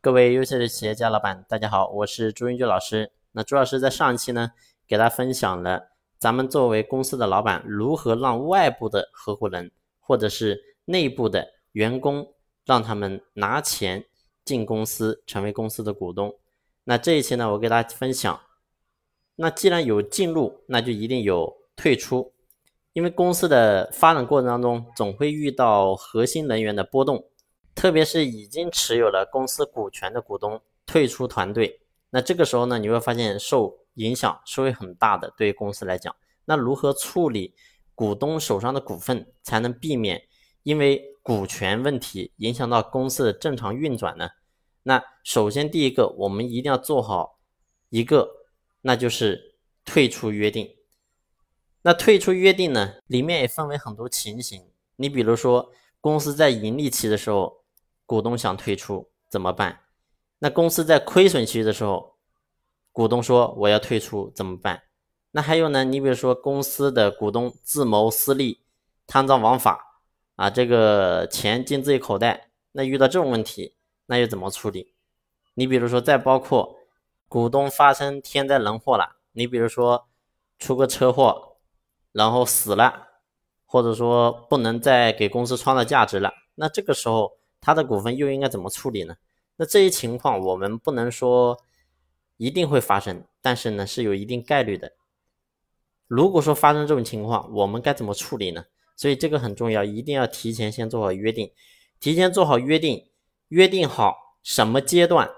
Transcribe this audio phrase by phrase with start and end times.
[0.00, 3.10] 各位优秀的企业家老板，大家好，我是朱云俊老师。
[3.32, 4.52] 那朱老师在上一期呢，
[4.86, 5.88] 给大家分享了
[6.20, 12.32] 咱们作为公司的老板，如何让外部的合伙人或者是内部的员工，
[12.64, 14.04] 让他们拿钱
[14.44, 16.32] 进公司，成为公司的股东。
[16.84, 18.40] 那这一期呢，我给大家分享，
[19.34, 22.32] 那既然有进入，那就一定有退出，
[22.92, 27.24] 因为公司的发展过程当中，总会遇到核心人员的波动。
[27.78, 35.32] 特别是已经持有了公司股权的股东退出团队，那这个时候呢，你会发现受影响是会很大的。
[35.36, 36.12] 对于公司来讲，
[36.44, 37.54] 那如何处理
[37.94, 40.20] 股东手上的股份，才能避免
[40.64, 44.28] 因为股权问题影响到公司的正常运转呢？
[44.82, 47.38] 那首先第一个，我们一定要做好
[47.90, 48.28] 一个，
[48.80, 50.68] 那就是退出约定。
[51.82, 54.68] 那退出约定呢，里面也分为很多情形。
[54.96, 57.56] 你比如说，公司在盈利期的时候。
[58.08, 59.80] 股东想退出怎么办？
[60.38, 62.14] 那公司在亏损期的时候，
[62.90, 64.84] 股东说我要退出怎么办？
[65.32, 65.84] 那还有呢？
[65.84, 68.62] 你比如说公司的股东自谋私利、
[69.06, 70.00] 贪赃枉法
[70.36, 73.74] 啊，这个钱进自己口袋，那遇到这种问题，
[74.06, 74.94] 那又怎么处理？
[75.52, 76.78] 你比如说再包括
[77.28, 80.08] 股东发生天灾人祸了，你比如说
[80.58, 81.58] 出个车祸，
[82.12, 83.08] 然后死了，
[83.66, 87.37] 或者说不能再给公司创造价值了，那这个时候。
[87.60, 89.16] 他的股份又应该怎么处理呢？
[89.56, 91.58] 那这些情况我们不能说
[92.36, 94.92] 一定会发生，但是呢是有一定概率的。
[96.06, 98.64] 如果说发生这种情况，我们该怎么处理呢？
[98.96, 101.52] 所以这个很重要，一定要提前先做好约定，
[102.00, 103.10] 提前做好约定，
[103.48, 105.30] 约定好什么阶段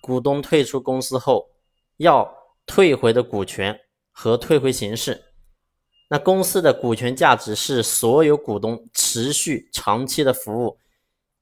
[0.00, 1.50] 股东退出公司后
[1.98, 2.34] 要
[2.66, 3.78] 退回的股权
[4.10, 5.24] 和退回形式。
[6.08, 10.78] 那公司的股权价值是所有股东持续长期的服务。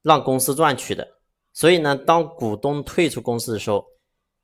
[0.04, 1.16] 让公司赚取的，
[1.54, 3.86] 所以呢，当股东退出公司的时候，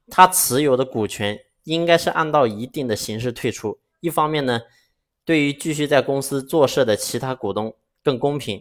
[0.08, 3.78] 他持有的股权应该是按照一定的形式退出。
[4.00, 4.62] 一方面呢，
[5.22, 8.60] 对于继续在公司做事的其他股东更公平；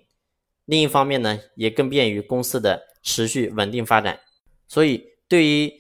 [0.66, 4.20] 另一方面呢，也更便于公司的持续稳定发展。
[4.68, 5.72] 所以，对于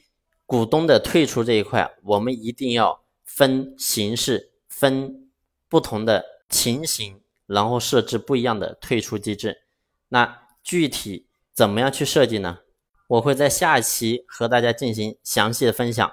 [0.45, 5.29] 股东的退出这一块，我们一定要分形式、分
[5.67, 9.63] 不同的情形，然后设置不一样的退出机制。
[10.07, 10.47] 那。
[10.63, 12.59] 具体怎么样去设计呢？
[13.07, 16.11] 我会在下一期和大家进行详细的分享。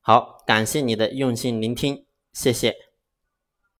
[0.00, 2.85] 好，感谢你的用心聆听，谢谢。